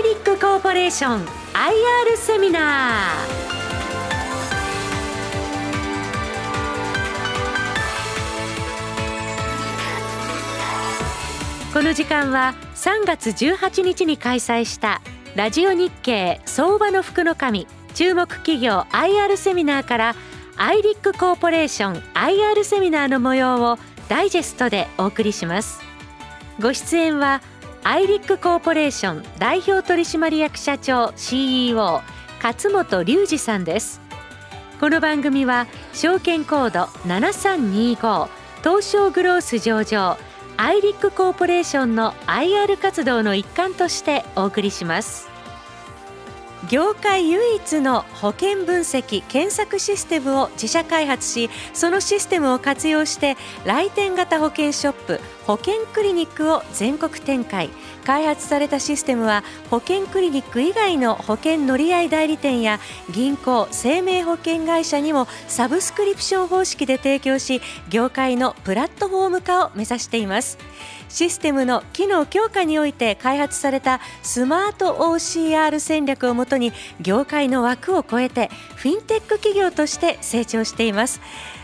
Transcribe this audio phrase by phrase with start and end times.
[0.00, 1.26] イリックコーポレーション IR
[2.16, 11.74] セミナー。
[11.74, 15.02] この時間は3月18日に開催した
[15.36, 20.14] ラジオ日経相場の福の神注目企業 IR セミナーから
[20.56, 23.78] アイリックコーポレーション IR セミナーの模様を
[24.08, 25.82] ダイジェストでお送りします。
[26.58, 27.42] ご出演は
[27.82, 32.02] アイリックコーポレーション代表取締役社長 CEO
[32.42, 34.02] 勝本隆二さんです。
[34.78, 38.28] この番組は証券コード7325
[38.62, 40.18] 東証グロース上場
[40.58, 45.29] アイリックコーポレーションの IR 活動の一環としてお送りします。
[46.68, 57.70] 業界唯一の保険分析検索システムを自社開発しそのシステムを活用して来店型保険ショップ保険クリニックを全国展開
[58.04, 62.78] 開発されたシステムは保険クリニック以外の保険乗り合い代理店や
[63.10, 70.58] 銀行生命保険会社にもサブスクリプション方式で提供し業界のプラットフォーム化を目指しています
[71.10, 81.20] システムの機能強化において開発されたスマート OCR 戦略をもとに業界の枠を超えてフィンテック企業として成長しています。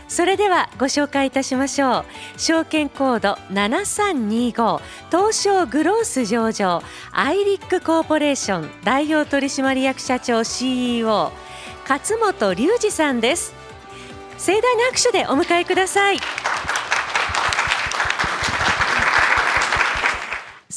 [0.07, 2.39] それではご紹介いたしましょう。
[2.39, 11.31] 証券コード7325東証グロース上場アイリックコーポレーション代表取締役社長 CEO
[11.87, 13.53] 勝本隆二さんです。
[14.37, 16.19] 盛大な拍手でお迎えください。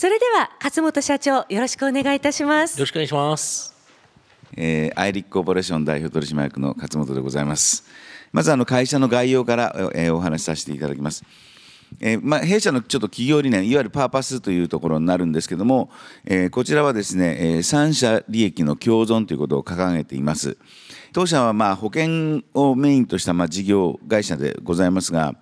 [0.01, 2.79] それでは勝本社長よろしくお願いいたします。
[2.79, 3.75] よろしくお願いします。
[4.57, 7.85] えー、アイリックコーポレーション代表取締役の勝本でございます。
[8.33, 11.23] まずあの会社の概要から、えー、お話しさせていただきます。
[12.01, 15.91] えーまあ、弊社のちょっと企業理念いわゆるパーパスというところになるんですけども、
[16.25, 20.57] えー、こちらはですね、えー、三者利益の共存ということを掲げています。
[21.13, 25.35] 当社はまあ保険をメインとしたまあ事業会社でございますが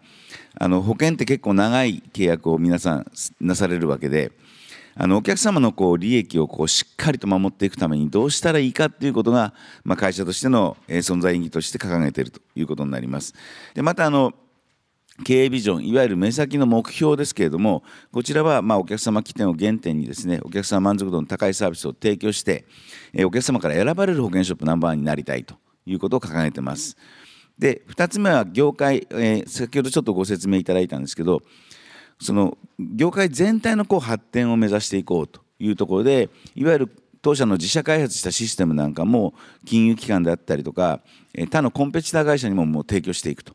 [0.57, 3.07] あの保険って結構長い契約を皆さん
[3.41, 4.33] なされるわけで
[5.01, 9.55] あのお客様のこう利益をこうしっかりと守っていくためにどうしたらいいかっていうことが、
[9.85, 13.33] まあ、会社としての存在意義として掲げているということになります。
[13.75, 14.35] でまたあの
[15.25, 22.65] 経営ビジョンいわゆる目先の目標ですけれどもこちらはまお客様起点を原点にですねお客様満足度の高いサービスを提供して
[23.25, 25.57] お客様から選ばれる保険ショップナンバーワンになりたいと
[25.87, 26.97] いうことを掲げてます。
[27.59, 31.43] で2つ目は業界、え、先ほどちょっとご説明いただいたんですけど
[32.21, 39.35] その業界全体のこう発展を目指していこうというところでいわゆる当社の自社開発したシステムなんかも
[39.65, 41.01] 金融機関であったりとか
[41.51, 43.55] 他のコンペティター会社にももう提供していくと。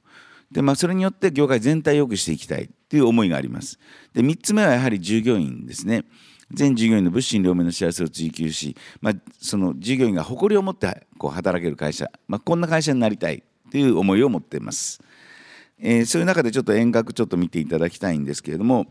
[0.51, 3.79] で、まあ、それによって業界全体を良くしていきたいという思いがあります。
[4.13, 6.03] で3つ目はやはり従業員ですね。
[6.51, 15.01] 全従業員の物心両面の幸せを追求し、まあ、その従業員が誇りを持ってこう働ける会社、まあ、こんな会社になりたいという思いを持っています。
[15.85, 18.87] えー、そういう中でちょっと遠隔ちょっと見ていただきたいんですけれども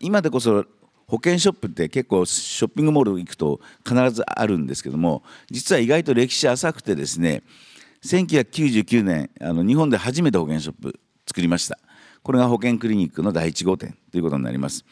[0.00, 0.64] 今でこそ
[1.06, 7.44] 保険ショップって結構ショッピングモール行くと必ずあるんですけども実は意外と歴史浅くてですね
[8.04, 11.78] 1999年あの日本で初めて保険ショップ作りました。
[12.24, 14.84] これが保険クリニックの第1号店ということになります。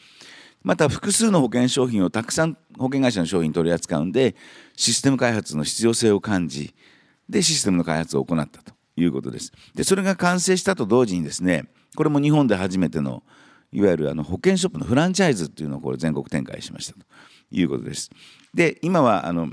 [0.63, 4.35] また複数の保険商品をたくさん保険会社の商品取り扱うんで
[4.77, 6.73] システム開発の必要性を感じ
[7.27, 8.73] でシステムの開発を行ったと。
[8.95, 9.51] いうことです。
[9.75, 11.65] でそれが完成したと同時にですね
[11.95, 13.23] これも日本で初めての
[13.71, 16.99] いわゆるあの保険ショップのフランチャイズっていうのをこれ全国展開しましたと
[17.51, 18.09] いうことです。
[18.53, 19.49] で今はあの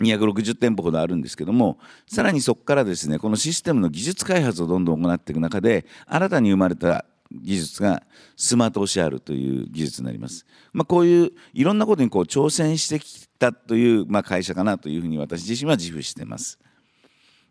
[0.00, 8.02] 260店舗ほどあるんですけどもさらにそこからですねこのシステムの技術開発をどんどん行っていく中で新たに生まれた技術が
[8.36, 10.46] スマート OCR という技術になります。
[10.72, 16.58] まあ、こういういろんなことにこう挑戦してきたという、まあ、会社かなというふうに私自身は自負してます。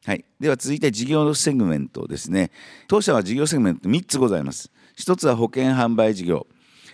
[0.05, 2.51] はい、では続いて事業セグメントですね。
[2.87, 4.71] 当社は事業セグメント3つございます。
[4.97, 6.47] 1つは保険販売事業、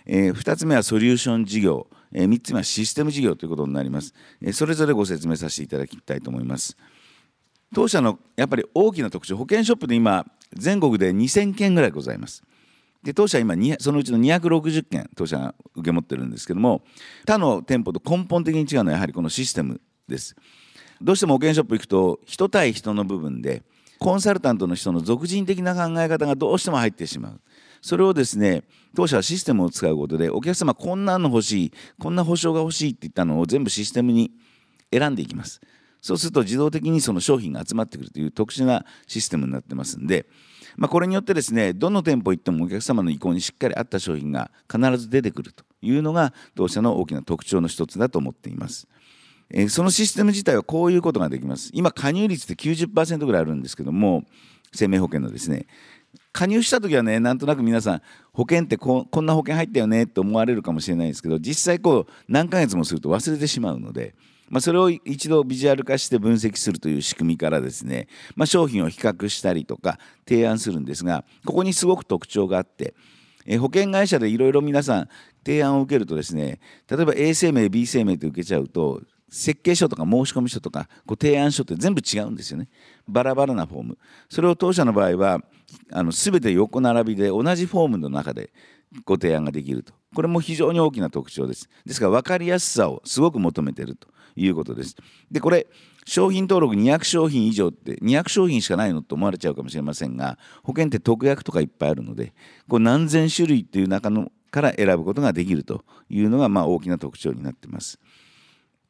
[0.06, 4.12] えー、2つ目はソリューション事業、えー、3つ目はシステム事業ということになります、
[4.42, 6.76] えー、それぞれご説明させていただきたいと思います。
[7.74, 12.42] 当社のやっぱり大きな特徴保険ショップで今全国で2000件ぐらいございます。
[13.02, 16.82] で当社は今そのうちの260件当社が受け持ってるんですけども
[17.26, 20.34] 他の店舗と根本的に違うのはやはりこのシステムです。
[21.00, 23.62] どうしても保険ショップ行くと人対人の部分で
[23.98, 27.40] コンサルタントの人の俗人的な考え方がどうしても入ってしまう
[27.80, 28.64] それをですね
[28.94, 34.32] 当社はシステムを使うことでお客様こんなの欲しいこんな保証が欲しいって言ったのを全部システムに
[34.92, 35.60] 選んでいきます
[36.00, 40.26] そうすると自動的にその商品が集まってくるという特殊なシステムになってますんで、
[40.76, 48.86] まあ、これによってですねどの店舗行ってもお客様の意向にしっかり合った商品が必ず出てくるというのが当社の大きな特徴の一つだと思っています。
[49.56, 51.70] え、そのシステム自体はこういうことができます。
[51.72, 54.24] 今加入率って90%ぐらいあるんですけども
[54.72, 55.66] 生命保険のですね。
[56.32, 58.02] 加入した時はねなんとなく皆さん
[58.32, 64.14] 保険ってこんな保険入ったよねって思われるかもしれないですけど実際こう何ヶ月もすると忘れてしまうので、
[64.48, 69.98] まあ、それを一度ビジュアル化して分析するという仕組みからですね、まあ、商品を比較したりとか
[70.28, 72.94] 提案するんですがここにすごく特徴があって
[73.46, 75.08] え保険会社でいろいろ皆さん
[75.44, 76.58] 提案を受けるとですね
[76.88, 79.02] 例えば A 生命 B 生命って受けちゃうと
[79.34, 82.68] 設計書とか申込書とかこう提案書って全部違うんですよね。
[83.08, 83.98] バラバラなフォーム。
[84.28, 85.40] それを当社の場合は
[85.90, 88.52] あの全て横並びで同じフォームの中で
[89.04, 89.92] ご提案ができると。
[90.14, 91.68] これも非常に大きな特徴です。
[91.84, 94.08] ですから分かりやすさをすごく求めていると。
[94.36, 94.96] いうことです。
[95.30, 95.66] でこれ
[96.06, 102.34] 商品登録200商品以上って200商品しかないのと思われちゃうかもしれませんが保険って特約とかいっぱいあるので
[102.68, 107.98] こう何千種類っていう中のから選ぶことができるというのがまあ大きな特徴になってます。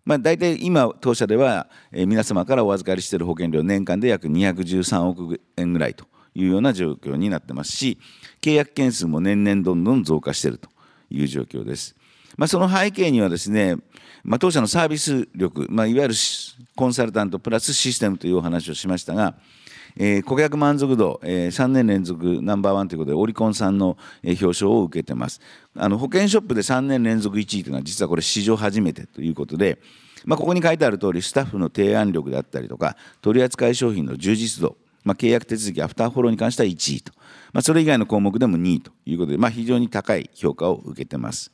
[0.05, 6.05] まあ、大体今当社では、皆様からお預かりしている保険料年間で約213億円ぐらいと
[6.35, 7.99] いうような状況になってますし
[8.43, 10.69] 契約件数も年々どんどん増加していると
[11.11, 11.97] いう状況です。
[12.37, 13.77] まあ、その背景にはですね、
[14.23, 16.15] まあ、当社のサービス力、まあ、いわゆる
[16.75, 19.35] コンサルタントプラスシステムというお話をしましたが、
[19.97, 25.41] えー、顧客満足度、えー、3年連続ナンバーワンということでオリコンさんの、表彰を受けてます
[25.77, 29.79] あの保険ショップで3年連続1位というのは実はこれ史上初めてということで、
[30.25, 37.13] まあ、ここに書いてある通りスタッフの提案力であったりとか取扱い商品の充実度まあ、契約手続きアフターフォローに関しては1位と、
[37.53, 41.53] まあ、それ以外の項目でも2位ということで、まあ、非常に高い評価を受けてます。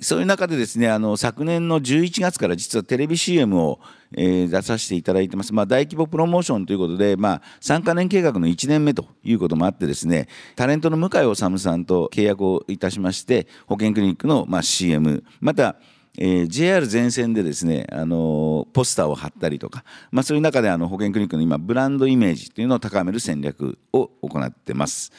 [0.00, 3.80] そういう中でですねあの昨年の11月から実はテレビ CM を、
[4.16, 15.76] えー、出させていただいてます、まあ、大規模プロモーションということで、まあ、3か年計画の1年目ということもあってですねタレントの向井治さんと契約をいたしまして保険クリニックの、まあ、CM また
[16.18, 25.12] えー、JR 全線でですね、あのポスターを貼ったりとか、まあ、そういう中であの保険クリニックの今ブランドイメージというのを高める戦略を行ってます。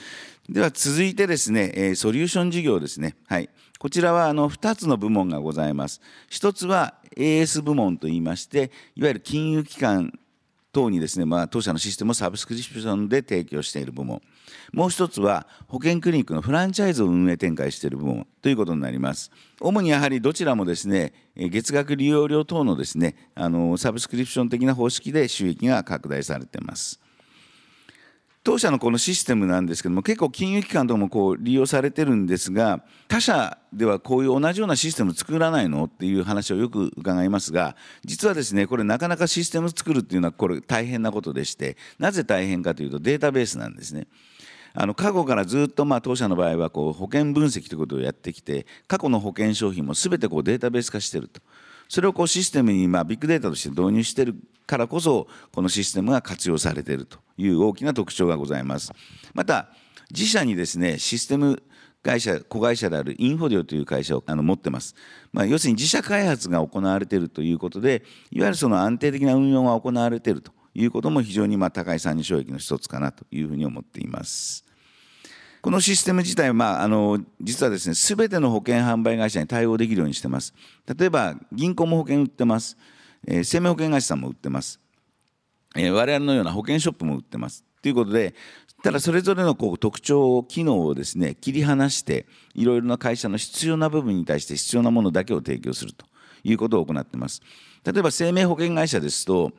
[0.50, 3.16] では続いてですね、えー、ソリューション事業ですね。
[3.28, 3.50] はい。
[3.82, 6.02] こちらはあの2つの部門がございます。
[6.30, 10.20] 1つは AS 部門といいまして、いわゆる金融機関
[10.72, 14.22] 等にですね、まあ、当社のシステムをサブスクリプションで提供している部門。
[14.72, 19.32] もう一つは保険クリニックのフランチャイズを運営展開している部門ということになります。
[19.60, 27.00] 主にやはりどちらもですね、月額利用料等のですね、あのサブスクリプション的な方式で収益が拡大されています。
[28.44, 44.08] 当社のこのシステムなんですけども結構金融機関ともこう利用されてるんですが他社ではこういう同じようなシステム作らないのっていう話をよく伺いますが実はですねこれなかなかシステム作るっていうのはこれ大変なことでしてなぜ大変かというとデータベースなんですね。
[44.74, 51.42] あの過去からずっとまあ当社の場合はこう保険分析ということをやってきて過去の保険商品も全てこうデータベース化してると
[51.90, 54.36] それをこうシステムにまあビッグデータとして導入してる
[54.66, 58.92] からこそこのシステムが活用されてるという大きな特徴がございます
[59.34, 59.70] また
[60.12, 61.64] 自社にですねシステム
[62.04, 64.96] 会社子会社であるインフォディオという会社をあの持ってます、
[65.32, 74.66] まあ、要するに自社開発が行われているということでいわゆるその安定的な運用が行われているということも非常にまあ高い参入障壁の一つかなというふうに思っています。
[75.62, 80.56] このシステム自体は、まあ、あの実はですね全ての保険販売会社に対応できるようにしてます。
[80.98, 82.78] 例えば銀行も保険売ってます、
[83.28, 84.80] えー、生命保険会社さんも売ってます、
[85.76, 87.64] えー、我々のような保険ショップも売ってます。
[87.82, 88.36] ということで
[88.84, 92.26] ただそれぞれのこう特徴機能をですね切り離して
[92.56, 96.06] いろいろな会社の必要な部分に対して必要なものだけを提供すると
[96.44, 97.42] いうことを行ってます。
[97.84, 99.52] 例えば生命保険会社ですと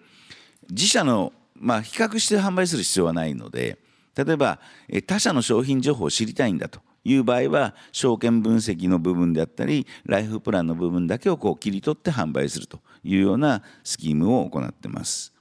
[0.71, 3.79] 自社のまあ比較して販売する必要はないので
[4.17, 4.59] 例えば
[5.07, 15.33] 他社の商品情報を知りたいんだという場合は証券分析の部分であったりライフプランの部分だけをこう切り取って販売するというようなスキームを行ってます。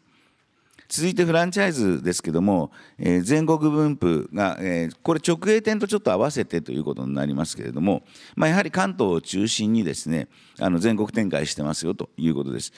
[0.94, 2.70] 続いてフランチャイズですけども、
[3.00, 8.04] えー、全国分布が、えー、これ直営店とちょっと合わせてということになりますけれども、
[8.36, 10.28] まあ、やはり関東を中心にですね
[10.60, 12.74] あの全国展開してますよということです。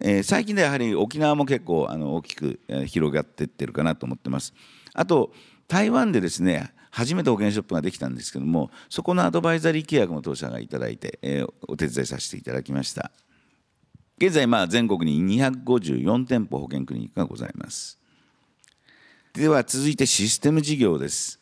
[0.00, 4.54] えー、最近ではやはり沖縄も結構あの大きく広がっていってるかなと思ってます。
[4.94, 5.32] あと
[5.66, 13.10] 台湾でですね初めて保険ショップができたんですけどもそこのアドバイザリー契約も当社がいただいて、えー、お手伝いさせていただきました
[14.18, 17.98] 現在まあ全国に254店舗保険クリニックがございます。
[19.34, 21.38] では続いてシステム事業です。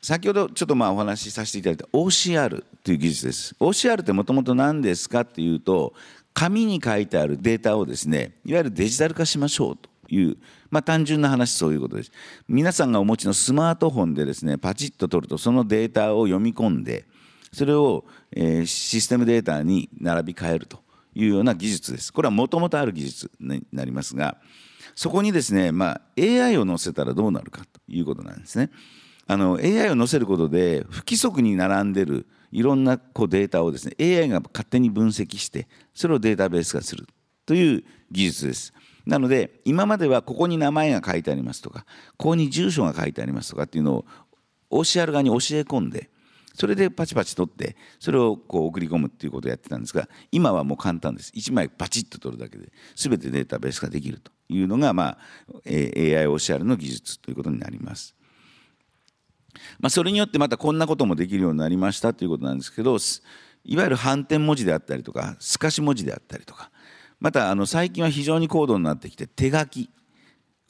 [0.00, 3.54] 先ほどちょっとまあお話しさせていただいた OCR という技術です。
[3.60, 5.94] OCR ってもともと何ですかっていうと
[6.34, 10.38] 紙に書いてあるデータをですねいわゆるデジタル化しましょうという、
[10.70, 12.10] まあ、単純な話そういうことです。
[12.48, 17.04] 皆さんがお持ちのスマートフォンでですねパチッと取るとそのデータを読み込んで
[17.52, 20.81] それを、え、システムデータに並び替えると。
[21.14, 22.12] いうような技術です。
[22.12, 24.38] これはもともとある技術になりますが、
[24.94, 28.70] そこにですね、まあ、AI を載せたらどうなるかということなんですね。
[29.26, 37.06] あの AI を載せることで不規則に並んでるいろんなこうデータをですね AI が勝手に分析してそれをデータベース化する
[37.46, 38.72] という技術です。
[39.06, 44.04] なので今まではここに名前が書いてありますとかここに住所が書いてありますとかっていうのを
[44.70, 46.10] OCR 側に教え込んで
[46.54, 51.32] それでパチパチ取ってそれをこう送り込むっていうことをやってたんですが今はもう簡単です。
[51.34, 55.18] 1枚パチッと取るだけで全てデータベース化できるというのが、まあ、
[55.64, 58.14] AIOCR の技術ということになります。
[59.80, 62.96] まあ、それによってまたこんなこともできるようになりましたということなんですけど
[63.64, 66.70] いわゆる反転文字であったりとか透かし文字であったりとか
[67.20, 69.90] またあの最近は非常に高度になってきて手書き。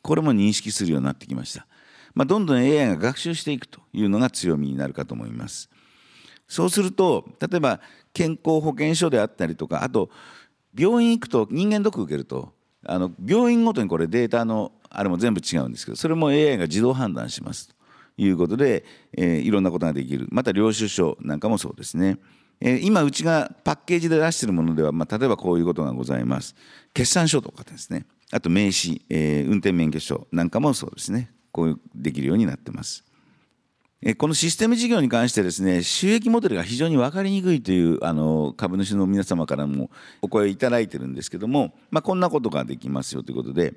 [0.02, 1.66] これも認識するようになってきました、
[2.14, 5.70] まあ、どんどん AI が学習していくというのが強みになるかと思います。
[6.48, 7.80] そうすると例えば
[8.12, 10.10] 健康保険証であったりとかあと
[10.76, 12.52] 病院行くと人間ドック受けると
[12.84, 17.74] あの病院ごとにこれデータのあれも全部違うんですけどそれも AI が自動判断しますと
[18.18, 18.84] いうことで、
[19.16, 20.28] えー、いろんなことができる。
[20.30, 22.18] また領収書なんかもそうですね。
[22.60, 26.54] えー、今うちがパッケージで出しているものでは、まあ、例えばこういうことがございます。
[26.92, 28.06] 決算書とかですね。
[28.30, 31.32] あと名刺、えー、運転免許証なんかもそうですね。
[31.52, 33.04] こうできるようになってます。
[34.18, 39.90] このシステム事業に関してですね収益モデルが非常に分かりにくいというあの株主の皆様からも
[40.20, 43.74] お声をいただいてるんですけども、まあ、こんなことができますよということで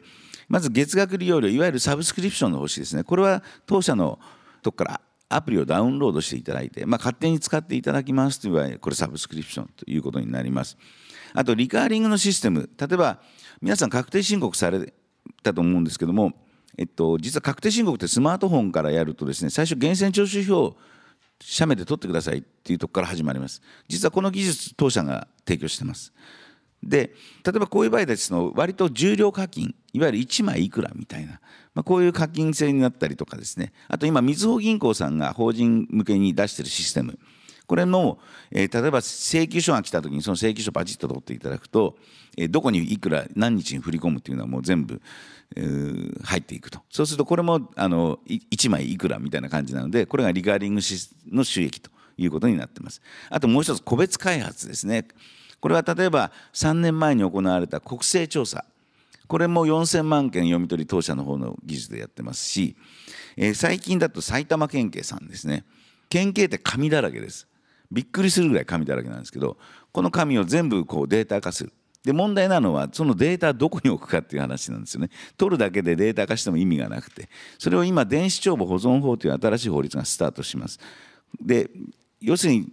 [0.49, 3.03] まず月額利用料いわゆるサブスクリプションの方針ですね。
[3.03, 4.17] これは当社の
[4.63, 10.75] とこからアプリをダウンロードしていただいて、まあ、勝手に使っていただきますという場合これサブスクリプションということになります。
[11.33, 12.67] あとリカーリングのシステム。
[12.79, 13.19] 例えば
[13.61, 14.91] 皆さん確定申告され
[15.43, 16.33] たと思うんですけども
[16.77, 20.77] えっと、実は確定申告ってスマートフォンからやるとですね最初源泉徴収票を
[21.41, 23.61] 写メで取ってくださいっていうとこから始まります。
[23.87, 26.13] 実はこの技術当社が提供してます。
[26.83, 31.39] で例えばこういう場合ですの割と重量課金いわゆる1枚いくらみたいな、
[31.73, 33.73] まあ、こういう課金制になったりとかですね。
[33.87, 37.17] あと今みずほ銀行さんが法人向けに出してるシステム。
[37.67, 38.19] これの、
[38.51, 41.95] えー、例えば請求書が来た時にその請求書パチッと取っていただくと、
[42.37, 45.01] えー、どこにいくら何日に振り込むっていうのはもう全部、
[45.55, 45.61] え、
[46.23, 46.81] 入っていくと。
[46.89, 50.81] そうするとこれもあの1枚いくらみたいな感じなのでこれがリガーリング
[51.31, 53.01] の収益ということになってます。
[53.29, 55.07] あともう一つ個別開発ですね。
[55.59, 58.65] これは例えば3年前に行われた国勢調査。
[59.27, 62.75] これも4000万件読み取り当社の方の技術でやってますし、
[63.37, 65.63] えー、最近だと埼玉県警さんですね。
[66.09, 67.47] 県警って紙だらけです。
[67.95, 69.57] びっくりするぐらい紙だらけなんですけど
[69.93, 71.71] この紙を全部こうデータ化する。
[72.03, 75.09] で問題なのはそのデータどこに置くかっていう話なんですよね。
[75.37, 77.29] 取るだけでデータ化しても意味がなくて。
[77.57, 80.79] それを今電子帳簿保存法という新しい法律がスタートします。
[81.41, 81.71] で
[82.19, 82.67] 要するに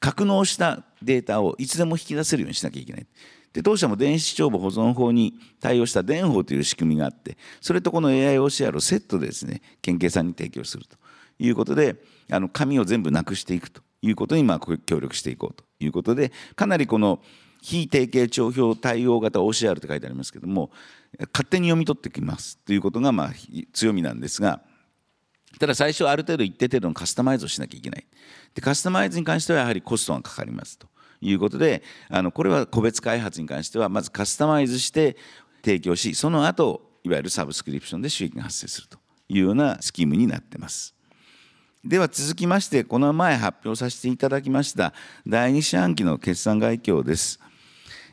[0.00, 3.06] 格納したデータをいつでも引き出せるようにしなきゃいけない。
[3.52, 10.96] で当社も電子帳簿保存法に対応した電法という仕組みがあってそれとこの AIOCR をセットでですね県警さんに提供すると
[11.38, 11.94] いうことで
[12.32, 13.83] あの紙を全部なくしていくと。
[14.04, 17.20] いうことにまあ協力していこうということでかなりこの
[17.62, 20.70] 非定型帳票対応型 OCR って書いてありますけども
[21.32, 23.32] 勝手に読み取ってきますということがまあ
[23.72, 24.60] 強みなんですが
[25.58, 28.06] ただ最初ある程度一定程度のカスタマイズをしなきゃいけない
[28.54, 30.88] でカスタマイズに関してはやはりコストがかかりますと
[31.22, 35.16] いうことであのこれは個別開発に関してはまずカスタマイズして
[35.64, 40.94] 提供しその後いわゆるサブスクリプションで収益が発生するというようなスキームになってます。
[41.84, 44.94] では続きましてこの前発表させていただきました
[45.26, 47.38] 第2四半期の決算概況です。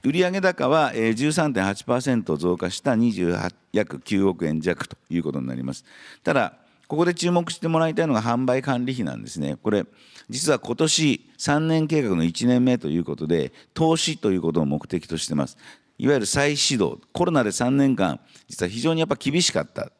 [0.04, 5.86] 売上高は13.8%増加した28約9億円弱ということになります。
[6.22, 6.56] ただ
[6.90, 9.56] ここで注目してもらいたいのが販売管理費なんですね。
[9.64, 9.86] これ
[10.30, 15.58] 実は今年3年計画の1年目ということで投資ということを目的としてます。
[15.98, 19.94] いわゆる再始動コロナで3年間実は非常にやっぱ厳しかった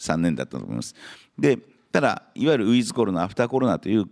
[0.00, 0.96] 3年だったと思います。
[1.38, 1.60] で
[1.92, 4.06] ただいわゆるウィズコロナアフターコロナという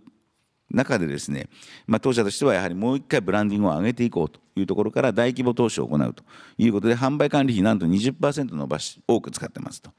[0.69, 1.47] 中でですね、
[1.85, 6.23] まあ、当社としてはやはりもう一回ブランディングを上げていこうというところから大規模投資を行うと
[6.57, 9.91] いうことで販売管理費なんと20%伸ばし多く使ってますと。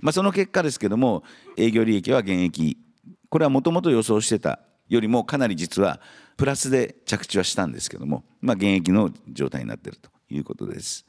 [0.00, 1.22] まあ、その結果ですけども
[1.56, 2.78] 営業利益は減益
[3.28, 6.00] これはもともと予想してたよりもかなり実は
[6.36, 11.06] プラスで着地はしたんですけども、まあ、減益の状態になっているということです。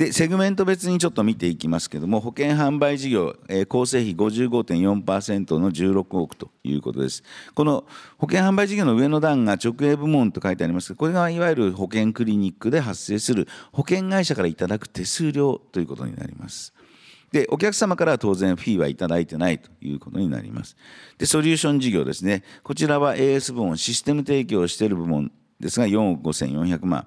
[0.00, 7.22] でセグメント別にちょっと見ていきますけども保険販売事業、えー、構成比55.4%の16億ということです。
[7.54, 7.84] この
[8.16, 10.94] 保険販売事業の上の段が直営部門と書いてあります。
[10.94, 16.72] がこれがいわゆる保険クリニックで発生する保険会社からいただく手数料ということになります。
[17.30, 20.78] でお客様からは当然フィーはいただいてないということになります。
[21.18, 22.42] でソリューション事業ですね。
[22.62, 25.30] こちらは AS 部門システム提供している部門
[25.60, 27.06] ですが4億5400万。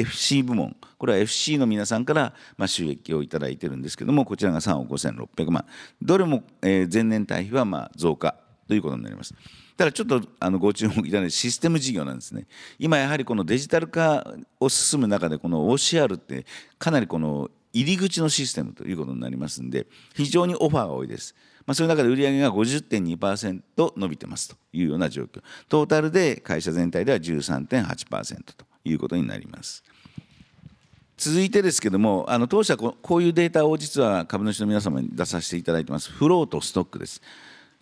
[0.00, 5.64] FC 部門これは FC の皆さんからま収益をいただいてるんですけどもこちらが3億5600万
[6.02, 8.34] どれも前年対比はま増加
[8.66, 9.34] ということになります。
[9.78, 12.46] ただちょっとあのご注目いただいてシステム事業なんですね。
[12.78, 16.44] 今やはりこのデジタル化を進む中でこの OCR って
[16.78, 21.34] かなりこの入り口のシステムということになりますんで非常にオファーが多いです。
[21.64, 29.84] まあ、そういう中で売上が50.2%伸びてますというような状況トータルで会社全体では13.8%ということになります。
[31.16, 36.10] 続いてですけどもあの当社こういうデータを実は株主の皆様に出させていただいてます。
[36.10, 37.20] フローとストックです。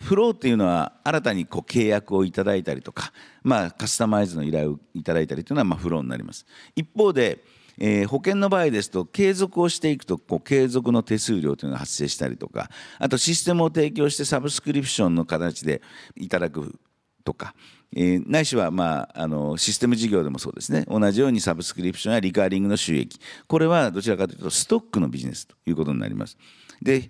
[0.01, 3.11] フローっていうのは新たにこう契約をいただいたりとか、
[3.43, 6.45] まあ、カスタマイズの依頼をいただいたりというのはまあフローになります。
[6.75, 7.43] 一方で
[7.79, 15.83] えー、保険の場合ですと継続をしていくとこう継続の手数料というのが発生したりとかあとシステムを提供してサブスクリプションの形で
[16.15, 16.79] いただく
[17.27, 17.53] とか、
[17.95, 26.37] えー、ないしは、まあ、あのシステム事業でもそうですね同じようにサブスクリプションやリカーリングの収益これはどちらかというとストックのビジネスということになります。
[26.81, 27.09] で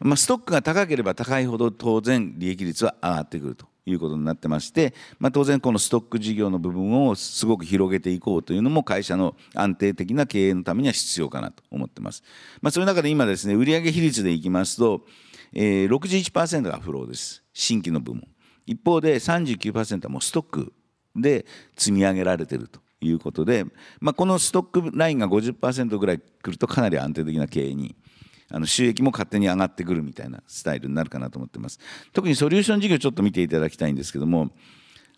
[0.00, 12.22] まあ、ストックが高ければ高いほど当然利益率は上がってくるということになってまして、まあ、当然このストック事業の部分をすごく広げていこうというのも会社の安定的な経営のためには必要かなと思ってます。
[12.60, 15.02] まあ、そういう中で今ですね売上比率でいきますと、
[15.52, 18.24] えー、61%がフローです新規の部門
[18.66, 20.72] 一方で39%はもうストック
[21.16, 23.64] で積み上げられているということで、
[24.00, 27.94] まあ、このストックラインが50%ぐらいくるとかなり安定的な経営に
[28.50, 31.78] あの収益も勝手に上がってくるみたいなスタイルになるかなと思ってます。
[32.12, 34.50] 特にソリューション事業ちょっと見ていただきたいんですけども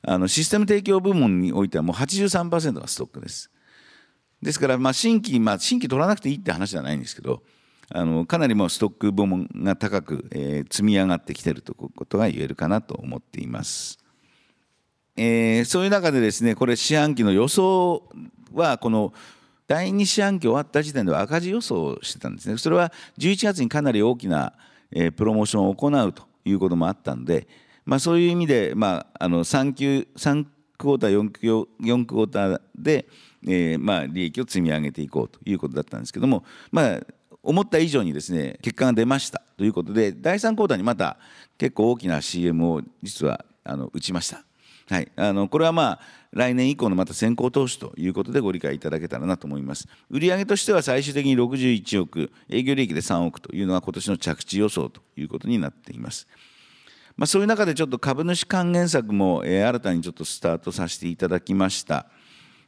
[0.03, 3.51] あのシステム提供部門においてはもう83%がストックです。
[4.43, 7.43] ですからまあ新規、まあ、新規取らなくていいって話じゃないんですけど
[7.91, 13.99] あのかなりもうストック部門が高く、えー、積み上がってきているということが言えるかなと思っています。
[15.17, 18.03] えー、そういう中でですねこれ四半期の予想
[18.53, 19.15] はこの
[19.67, 24.53] 第2四半期終わった時点では赤字予想をしてたんですねそれは11月にかなり大きな、
[24.93, 27.49] えー、プロモーションを行うということもあったので、
[27.85, 30.47] まあ、そういう意味で、まあ、あの3級3
[30.79, 31.41] クォーター4ク
[31.83, 33.07] 4クォーターで、
[33.47, 37.01] えーまあ、利益を積み上げていこうということだったんですけども、まあ、
[37.47, 41.17] 思った以上にですね結果が出ましたということで第3クォーターにまた
[41.59, 44.43] 結構大きな CM を実はあの打ちました。
[44.89, 46.01] はい、あのこれはまあ
[46.33, 49.89] 来年以降のまた先行投資ということでご理解いただけたらなと思います。
[50.11, 56.29] 売上としては最終的に61億、営業利益で3億というのは今年の着地予想ということになっています。
[57.17, 62.07] まあ、そういう中でちょっと株主還元策も、新たにちょっとスタートさせていただきました。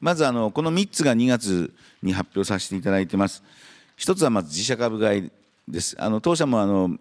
[0.00, 3.42] まずあのこの3つが2月に発表させていただいてます。
[3.98, 5.30] 一つはまず自社株買い
[5.66, 5.96] です。
[5.98, 6.96] あの当社もあの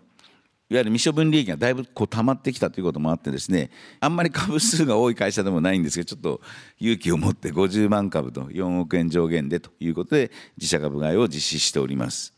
[0.69, 3.69] いわゆる未処分利益がだいぶこう溜まってきたということもあってですね
[4.01, 6.41] あんまり株数が多い会社でもないんですけどちょっと
[6.79, 12.33] 勇気を持って50万株と4億円上限でということで自社株買いを実施しております。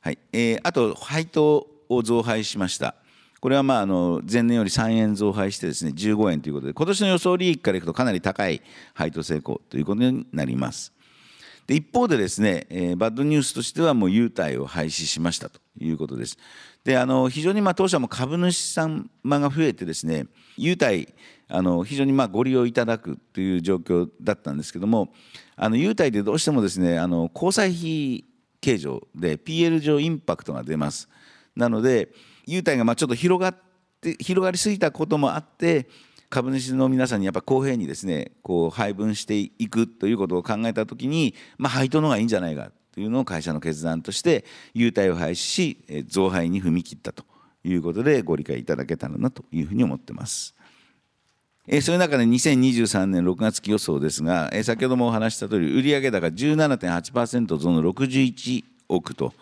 [0.00, 2.94] はいえー、あと配当を増配しました。
[3.40, 8.60] これはまああの前年より3円増配してですね15円ということで今年の予想利益からいくとかなり高い
[8.92, 10.92] 配当成功ということになります。
[11.66, 16.36] で一方でですね、えー、バッドニュースとしてはもう優待を廃止しましたということです。
[16.84, 21.08] であの非常にまあ当社も株主様が増えてですね優待
[21.48, 25.12] あの非常にまあご利用いただくという状況だったんですけども
[25.54, 28.24] あの優待でどうしてもですねあの交際費
[28.60, 31.08] 計上で PL 上インパクトが出ます。
[31.54, 32.08] なので
[32.46, 33.56] 優待がまあちょっと広がっ
[34.00, 35.88] て広がりすぎたこともあって
[36.32, 47.24] 株主の皆さんにやっぱ公平にですねこう配分していくということを考えた時に、まあ、配当の方がいいんじゃないかというのを会社の決断として優待を廃止し増配に踏み切ったと
[47.64, 50.54] いうことでご理解いただけたらなというふうに思ってます。
[51.82, 59.34] そういう中で2023年6月期予想ですが先ほどもお話した通り売上高17.8%増の61億と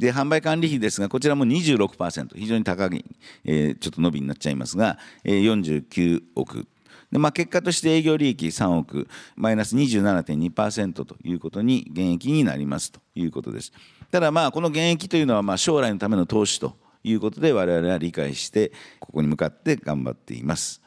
[0.00, 3.04] で販売管理費ですがこちらも26%非常に高い、
[3.44, 6.66] えー、ちょっと伸びになっちゃいますが、えー、49億。
[7.12, 9.08] で、まあ、結果として営業利益3億。
[9.36, 13.00] マイナス27.2%ということに減益になりますと。
[13.14, 13.72] いうことです。
[14.10, 20.80] ただまあこの減益というのはまあ将来のための投資ということで我々は理解してここに向かって頑張っています。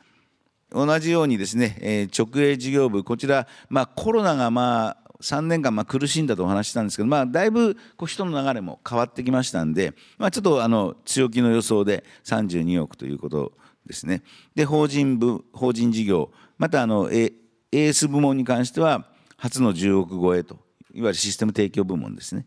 [0.72, 13.54] 同じようにですね、えー、直営事業部こちら、まあ、コロナがまあ3年間ま苦しんだとお話したんですけど、まあ、だいぶこう人の流れも変わってきましたんで、まあ、ちょっとあの強気の予想で32億ということ
[13.86, 14.22] ですね。
[14.54, 19.08] で法人部法人事業またあの AS 部門に関しては
[19.38, 20.56] 初の10億超えと
[20.94, 22.46] いわゆるシステム提供部門ですね。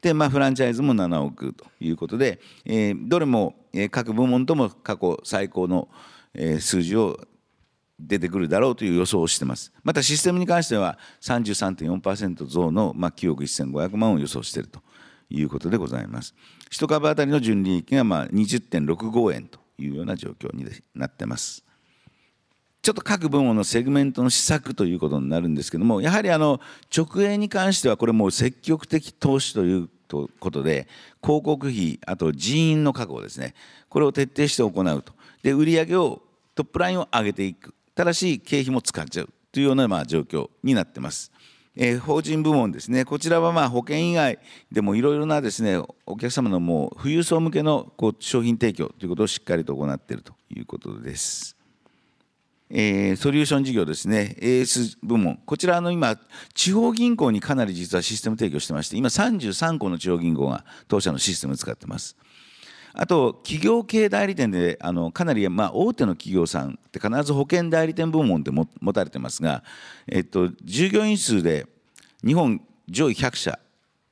[0.00, 3.54] で、まあ、フランチャイズも7億ということで、えー、どれも
[3.90, 5.88] 各部門とも過去最高の
[6.60, 7.20] 数字を
[8.06, 9.72] 出てくるだろうという予想をしてます。
[9.82, 14.80] またシステムに関しては33.4%増の、まあ、9億1500万を予想していると
[15.30, 16.34] いうことでございます。
[16.70, 21.64] 1株当たりの純利益がまあ20.65円というような状況になってます。
[22.82, 26.60] ちょっと各部門のセグメントの施策ということになるんですけども、やはりあの
[26.94, 30.88] 直営に関してはこれもう積極的投資ということで、
[31.22, 33.54] 広告費、あと人員の確保ですね、
[33.88, 35.12] これを徹底して行うと。
[35.44, 36.22] で、売上を
[36.56, 37.72] トップラインを上げていく。
[37.94, 41.32] ただし、経費も使っちゃうというようなまあ状況になってます。
[41.74, 44.38] えー、法人部門ですね、こちらはまあ保険以外
[44.70, 51.56] でもいろいろなですねお客様のもう富裕層向けのこう商品提供ということをしっかりと行っているということです。
[52.74, 56.18] えー、ソリューション事業ですね、AS 部門、こちらの今、
[56.54, 62.16] 地方銀行にかなり実はシステム提供してまして、今33個の地方銀行が当社のシステムを使ってます。
[62.94, 69.62] あと、企業系代理店で、あのかなり、まあ、大手の企業さんって必ず保険代理店部門で持たれてますが、
[70.06, 71.66] えっと、従業員数で
[72.24, 73.58] 日本上位100社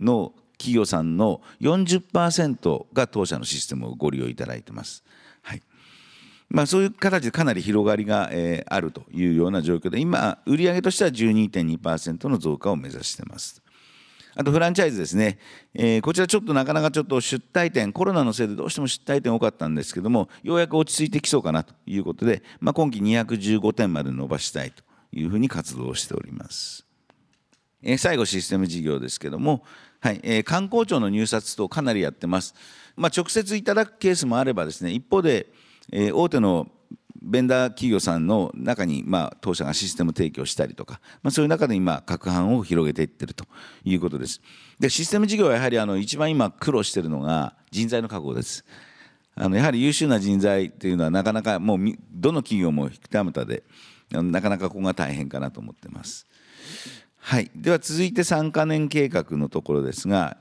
[0.01, 5.05] の企業さんの40%が当社のシステムをご利用いただいてます。
[5.43, 5.63] はい
[6.51, 13.63] まあ、そういう形でかなり広がりが、えー、あるというような状況で、今、売上としては12.2%の増加を目指しています。
[14.37, 15.39] あとフランチャイズですね、
[15.75, 26.87] えー、こちらちょっとなかなかちょっと出退店、コロナのせいでどうしても出退店多かったんですけども、ようやく落ち着いてきそうかなということで、まあ、今期215点まで伸ばしたいというふうに活動しております。
[27.83, 29.65] えー、最後、システム事業ですけども、
[30.01, 32.55] はいえー、観光庁の入札とかなりやってます。
[32.97, 35.49] まあ、直接いただくケースもあればですね、一方で、
[35.93, 36.69] えー、大手の
[37.23, 43.45] ベンダー企業さんの中に、まあ、当社がシステム提供したりとか、まあ、そういう中で今、各班を広げていってると
[43.85, 44.41] いうことです。
[44.79, 48.65] で、システム事業はやはりあの一番今苦労しているのが人材の確保です。
[49.35, 51.79] あのやはり優秀な人材というのはなかなかもう
[52.13, 53.63] どの企業も引く手またで、
[54.11, 56.27] なかなかここが大変かなと思ってます。
[57.19, 60.39] はい、では続いて3か年計画のところですが、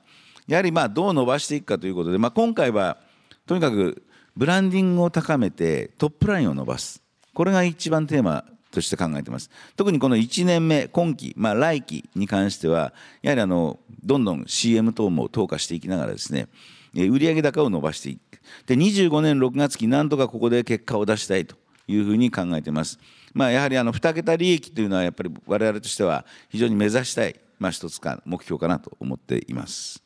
[0.47, 2.97] やはりまあどう伸ばしていくかということで、まあ、今回は
[3.45, 4.03] とにかく
[4.39, 9.49] ブランディングを高めてトップラインを伸ばすこれが一番テーマとして考えてます。
[9.75, 16.47] 特にこの1年目、今期、まあ、来期に関しては、やはりあの、どんどん CM 等も投下していきながらですね、
[16.93, 18.39] 売上高を伸ばしていく。
[18.67, 21.55] で、25年6月期、なんとかここで結果を出したいと
[21.87, 22.99] いうふうに考えてます。
[23.33, 30.03] まあ、やはりあの、2桁利益というのは、やっぱり我々としては非常に目指したい、まあ、一つか目標かなと思っています。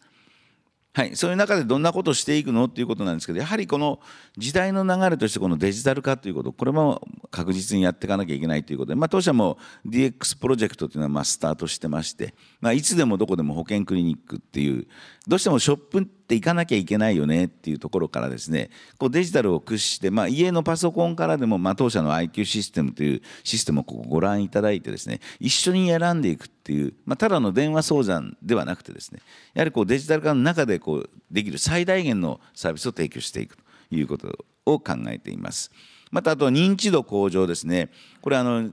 [0.96, 2.66] はい、そういう中でどんなことをしていくの？
[2.66, 4.00] っていうことなんですけどやはりこの
[4.38, 7.02] 時代の流れとしてこのデジタル化ということこれも
[7.34, 14.86] 確実にやっていかなきゃいけないということで、まあ、当社も DX プロジェクトというのはまスタートしてまして、まあ、いつでもどこでも保険クリニックっていう
[15.28, 18.70] どうしてもショップって行かなきゃいけないよねっていうところからですね
[19.00, 29.22] こうデジタルを駆使して、まあ、家のパソコンからでも、まあ、当社の IQ システムというシステムをここご覧いただいてですね一緒に選んでいくっていう、まあ、ただの電話相談ではなくてですね
[29.56, 35.72] やはりこうデジタル化の中でこうできる最大限のサービスを提供していくということを考えています。
[36.14, 37.90] またあと認知度向上ですね
[38.22, 38.70] これあの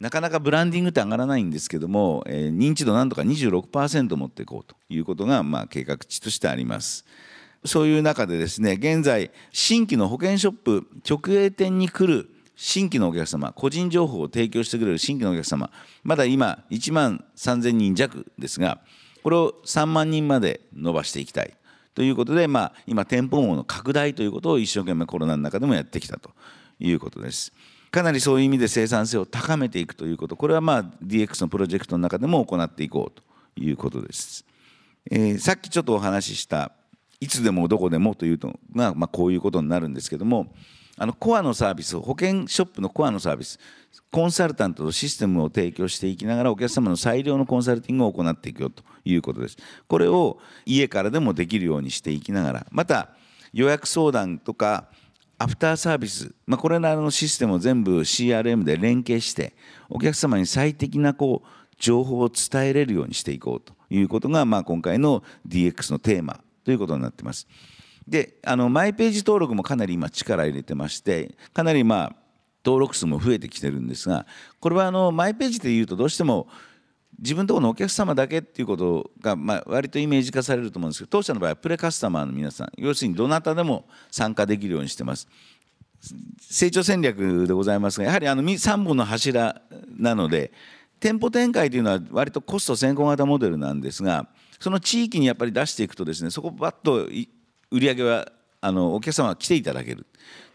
[0.00, 7.06] なかなかブランディングって上がらないんですけども、えー、認知度なんとか26%持っていこうということが、まあ、計画値としてあります。
[7.64, 15.70] そういう中でですね、現在、新規の保険ショップ直営店に来る新規のお客様、個人情報を提供してくれる新規のお客様、
[16.02, 18.80] まだ今1万3000人弱ですが、
[19.22, 21.54] これを3万人まで伸ばしていきたい
[21.94, 26.30] ということで、まあ、今、店舗網の拡大ということを一生懸命コロナの中でもやってきたと
[26.78, 27.52] いうことです。
[27.90, 33.22] かなりそういう意味で生産性を高めていくということ、これはまあ DX のプロジェクトの中でも行っていこうと
[33.60, 34.44] いうことです。
[35.10, 36.72] えー、さっきちょっとお話しした
[37.20, 40.52] いつでもどこでもというのが、まあ、こういうことになるんですけども
[40.96, 43.58] あのコアのサービス保険ショップのコアのサービス
[44.10, 49.56] コンサルタントとシステムを提供していきながらお客様の最良のコンサルティングを行っていくよということです
[49.88, 53.10] これを家からでもできるようにしていきながらまた
[53.52, 54.88] 予約相談とか
[55.38, 59.54] アフターサービス、まあ、これらのシステムを全部 CRM で連携して
[59.88, 67.46] お客様に最適なこう情報を伝えれるようにしていこうということが、まあ、今回の DX のテーマということになってます。
[68.06, 72.16] であのマイページ登録もかなり今力入れてましてかなりまあ
[72.64, 74.26] 登録数も増えてきてるんですが
[74.60, 76.46] これはあのマイページでいうとどうしても
[77.18, 85.28] 自分のところのお客様だけっていうことが、まあ、割とイメージ化されると思うんですけど当社の場合はプレカスタマーの皆さん要するにどなたでも参加できるようにしてます。
[86.40, 89.62] 成長戦略でございますがやはりあの3本の柱
[89.96, 90.52] なので
[91.00, 94.28] 店舗展開というのは割とコスト先行型モデルなんですが
[94.60, 97.06] その地域にやっぱり出していくとですねそこバッと
[97.70, 100.06] 売り上げはあのお客様は来ていただける。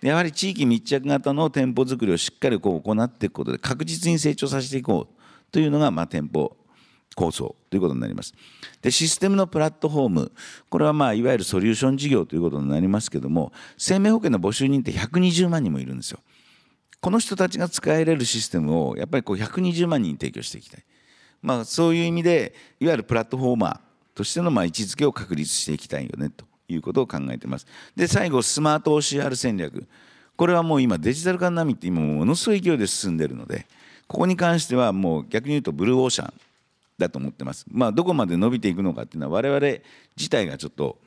[0.02, 5.19] やはり地域密着型の店舗作りをしっかりこう行っていくことで確実に成長させていこう。
[5.52, 6.56] というのが、まあ、店舗
[7.16, 8.34] 構想ということになります。
[8.82, 10.32] でシステムのプラットフォーム
[10.70, 16.20] これはまあいわゆるソリューション事業ということになりますけども生命保険の募集人って120万人もいるんですよ。
[17.02, 20.84] この人たちが使えれるシステムをやっぱりこう120万人に提供していきたい。
[21.42, 23.80] まあ、そういう意味でいわゆるプラットフォーマー
[24.14, 27.68] としてのまあ位置づけを確立していきたいよねということを考えてます。
[27.96, 29.88] で最後スマート OCR 戦略
[30.36, 33.66] これはもう今デジタル化並みって今ものすごい勢いで進んでるので
[34.10, 36.34] ここに関してはもう逆に言うとブルーオーシャン
[36.98, 37.66] だと思ってます。
[37.72, 39.84] まあ、どこまで伸びていくのかっていうのは我々
[40.18, 40.98] 自体がちょっと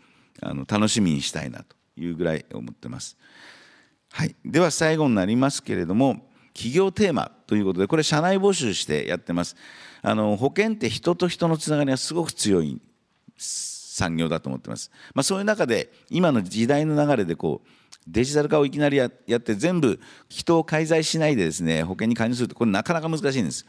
[0.41, 3.19] あの楽しみにしたいなというぐらい思ってます。
[4.13, 9.57] はい、では最後になりますけれども企業テーマということでこれ社内募集してやってます。
[10.01, 12.81] あの保険って人と人のつながりがすごく強い
[13.37, 14.93] 産業だと思ってます。
[15.13, 17.69] まあ、そういう中で今の時代の流れでこう
[18.07, 19.11] デジタル化をいきなりやっ
[19.41, 23.67] て全部人を介在しないでですね保険に加入するとこれなかなか難しいんです。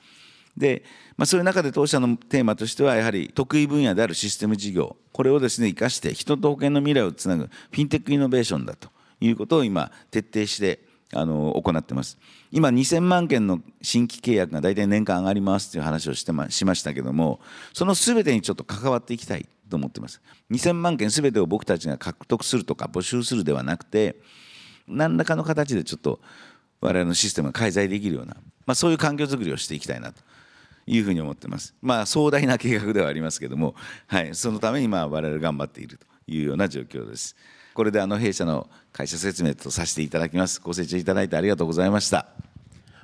[0.58, 0.84] で、
[1.17, 10.80] まあ、そういう中で当社のテーマとしてはやはり得意分野であるシステム事業これをですね生かして人と保険の未来をつなぐフィンテックイノベーションだということを今徹底して
[11.15, 12.17] あの行ってます
[12.52, 17.39] 今2000万件の新規契約が大体年間上がりますという話をして、ま、しましたけども
[17.74, 20.21] その全てにちょっと関わっていきたいと思ってます
[20.52, 24.17] 2000万件全てを僕たちが獲得するとか募集するではなくて
[24.88, 26.19] 何らかの形でちょっと
[26.82, 30.21] 我々のシステムが介在できるような、まあ、そういう環境づくりをしていきたいなと
[30.86, 31.73] いうふうに思ってます。
[31.82, 33.73] まあ壮大な計画ではありますけども、
[34.08, 37.38] はい、そのためにまあ我々頑張っているというような状況です。
[37.73, 40.60] これであの弊社の会社説明とさせていただきます。
[40.60, 42.53] ご清聴いただいてありがとうございました。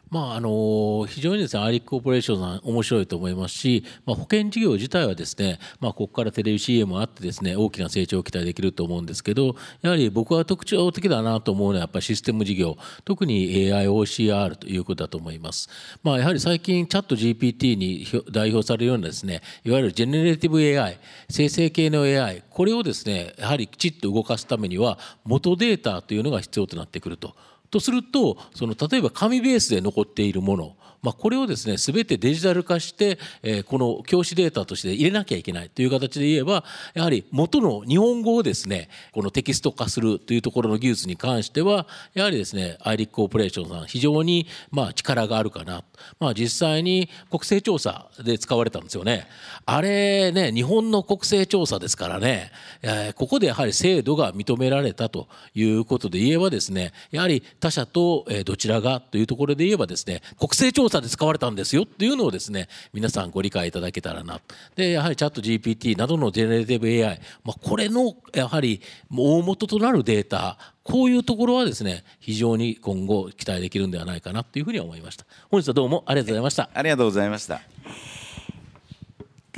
[0.09, 15.69] まあ、あの非常にですねアイリックコーポレーションさん面白いと思いますし、まあ、保険事業自体はですね、まあ、ここからテレビ CM もあってですね大きな成長を期待できると思うんですけどやはり僕は特徴的だなと思うのはやっぱりシステム事業特に AIOCR ということだと思います、
[16.01, 27.35] まあ、やはり最近チャット GPT に代表されるようなですねいわゆるジェネレーティブ AI 生成系の AI これをですねやはりきちっと動かすためには元データというのが必要となってくると。
[27.69, 45.83] とするとその例えば紙ベースで残っているものまあ、これをですね全てデジタル化して、え、この教師データとして入れなきゃいけないという形で言えばやはり元の日本語をですねこのテキスト化するというところの技術に関してはやはりですねアイリックコーポレーションさん非常にまあ力があるかな、
[46.19, 49.27] まあ、実際に国勢調査で使われたんですよね。
[49.65, 64.41] あれね日本の国勢調査ですからね、え、ここでやはり制度が認められたということで言えばですねやはり他社とどちらがというところで言えばですね国勢調査査で使われたんですよっていうのをですね皆さんご理解いただけたらな。
[64.75, 75.25] でやはりチャット GPT などのジェネレティブ AI、まあ、これのやはり大元となるデータこういうところはですね非常に今後期待できるんではないかなというふうに思いました。
[75.49, 76.69] 本日はどうもありがとうございました。
[76.73, 78.18] ありがとうございました。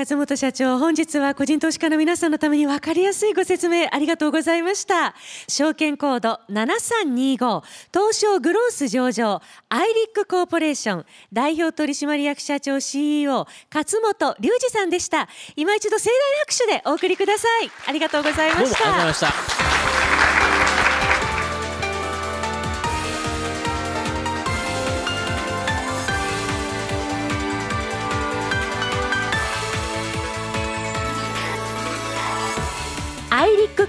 [0.02, 5.14] 勝本社長本日は個人投資家の皆さんのために分かりやすいご説明ありがとうございました。
[5.48, 15.30] 証券コード7325東証グロース上場アイリックコーポレーション代表取締役社長 CEO 勝本隆二さんでした。
[15.56, 17.70] 今一度盛大な拍手でお送りください。
[17.88, 19.81] ありがとうございました。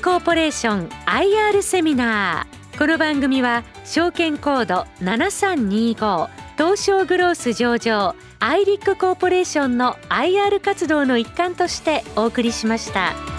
[0.02, 13.31] コーポレーション IR セミナーこの番組は証券コード7325東証グロース上場アイリックコーポレーションの IR 活動の一環としてお送りしました。